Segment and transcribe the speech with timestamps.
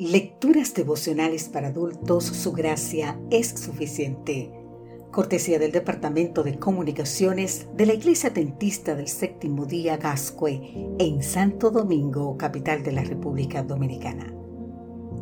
[0.00, 4.50] Lecturas devocionales para adultos, su gracia es suficiente.
[5.10, 11.70] Cortesía del Departamento de Comunicaciones de la Iglesia Dentista del Séptimo Día Gascue en Santo
[11.70, 14.32] Domingo, capital de la República Dominicana.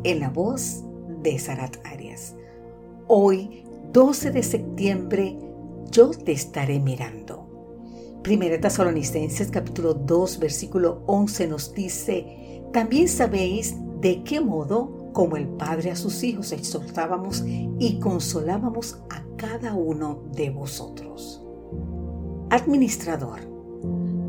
[0.05, 0.85] En la voz
[1.23, 2.37] de Sarat Arias.
[3.07, 5.37] Hoy, 12 de septiembre,
[5.91, 8.21] yo te estaré mirando.
[8.23, 15.47] Primera Tesalonicenses capítulo 2 versículo 11 nos dice, también sabéis de qué modo, como el
[15.47, 21.43] Padre a sus hijos, exhortábamos y consolábamos a cada uno de vosotros.
[22.49, 23.39] Administrador.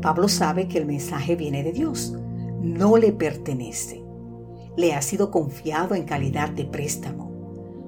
[0.01, 2.17] Pablo sabe que el mensaje viene de Dios,
[2.61, 4.03] no le pertenece.
[4.77, 7.31] Le ha sido confiado en calidad de préstamo.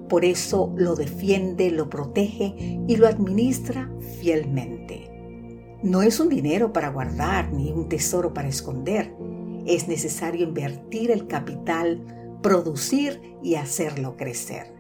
[0.09, 2.55] Por eso lo defiende, lo protege
[2.87, 5.09] y lo administra fielmente.
[5.81, 9.13] No es un dinero para guardar ni un tesoro para esconder.
[9.65, 14.73] Es necesario invertir el capital, producir y hacerlo crecer.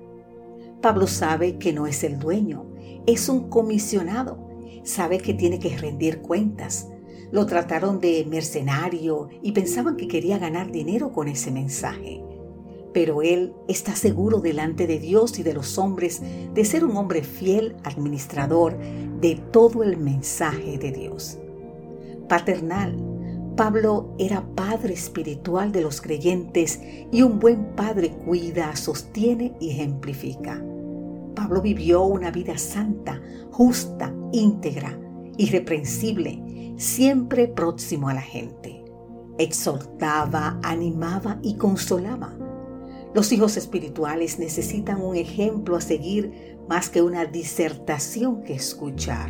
[0.81, 2.65] Pablo sabe que no es el dueño,
[3.05, 4.37] es un comisionado.
[4.83, 6.89] Sabe que tiene que rendir cuentas.
[7.31, 12.21] Lo trataron de mercenario y pensaban que quería ganar dinero con ese mensaje
[12.93, 16.21] pero él está seguro delante de Dios y de los hombres
[16.53, 18.77] de ser un hombre fiel administrador
[19.19, 21.39] de todo el mensaje de Dios.
[22.29, 22.95] Paternal,
[23.55, 30.63] Pablo era padre espiritual de los creyentes y un buen padre cuida, sostiene y ejemplifica.
[31.35, 34.99] Pablo vivió una vida santa, justa, íntegra,
[35.37, 38.83] irreprensible, siempre próximo a la gente.
[39.37, 42.35] Exhortaba, animaba y consolaba
[43.13, 49.29] los hijos espirituales necesitan un ejemplo a seguir más que una disertación que escuchar.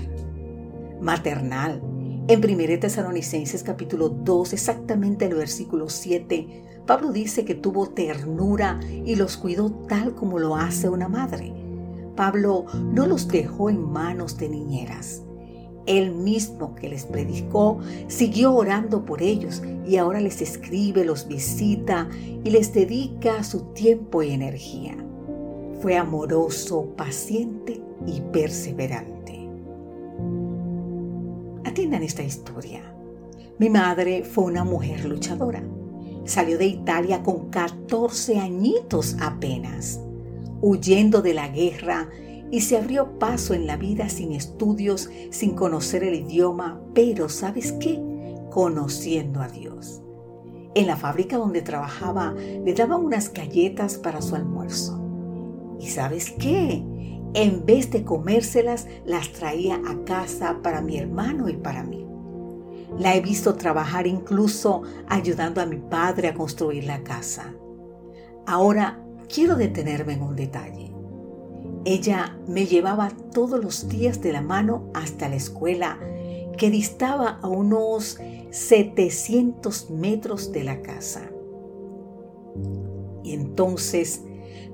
[1.02, 1.82] Maternal.
[2.26, 9.18] En 1 Tesalonicenses capítulo 2, exactamente el versículo 7, Pablo dice que tuvo ternura y
[9.18, 11.52] los cuidó tal como lo hace una madre.
[12.16, 15.22] Pablo no los dejó en manos de niñeras.
[15.86, 22.08] Él mismo que les predicó siguió orando por ellos y ahora les escribe, los visita
[22.42, 24.96] y les dedica su tiempo y energía.
[25.82, 29.43] Fue amoroso, paciente y perseverante.
[31.74, 32.84] Atiendan esta historia.
[33.58, 35.64] Mi madre fue una mujer luchadora.
[36.24, 40.00] Salió de Italia con 14 añitos apenas,
[40.62, 42.12] huyendo de la guerra
[42.52, 47.72] y se abrió paso en la vida sin estudios, sin conocer el idioma, pero ¿sabes
[47.80, 48.00] qué?
[48.52, 50.04] Conociendo a Dios.
[50.76, 55.02] En la fábrica donde trabajaba le daban unas galletas para su almuerzo.
[55.80, 56.84] ¿Y sabes qué?
[57.36, 62.06] En vez de comérselas, las traía a casa para mi hermano y para mí.
[63.00, 67.56] La he visto trabajar incluso ayudando a mi padre a construir la casa.
[68.46, 70.94] Ahora quiero detenerme en un detalle.
[71.86, 75.98] Ella me llevaba todos los días de la mano hasta la escuela,
[76.56, 78.20] que distaba a unos
[78.52, 81.32] 700 metros de la casa.
[83.24, 84.22] Y entonces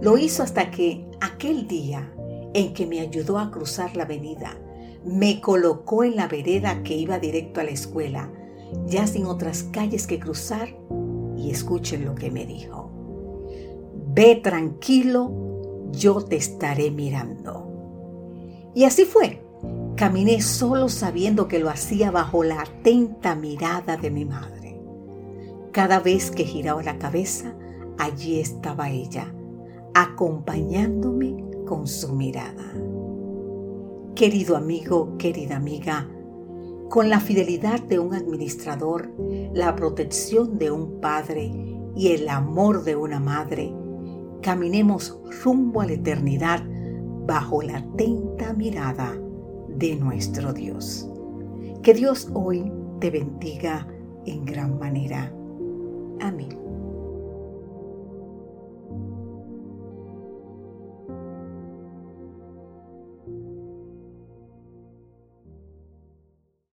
[0.02, 2.14] lo hizo hasta que aquel día
[2.54, 4.58] en que me ayudó a cruzar la avenida,
[5.06, 8.32] me colocó en la vereda que iba directo a la escuela,
[8.86, 10.70] ya sin otras calles que cruzar,
[11.38, 12.92] y escuchen lo que me dijo.
[14.14, 15.50] Ve tranquilo
[15.92, 18.72] yo te estaré mirando.
[18.76, 19.44] Y así fue.
[19.96, 24.80] Caminé solo sabiendo que lo hacía bajo la atenta mirada de mi madre.
[25.72, 27.54] Cada vez que giraba la cabeza,
[27.98, 29.34] allí estaba ella,
[29.94, 32.74] acompañándome con su mirada.
[34.16, 36.09] Querido amigo, querida amiga,
[36.90, 39.12] con la fidelidad de un administrador,
[39.53, 41.52] la protección de un padre
[41.96, 43.72] y el amor de una madre,
[44.41, 46.63] caminemos rumbo a la eternidad
[47.28, 49.16] bajo la atenta mirada
[49.68, 51.07] de nuestro Dios.
[51.84, 53.88] Que Dios hoy te bendiga
[54.25, 55.31] en gran manera.
[56.19, 56.69] Amén.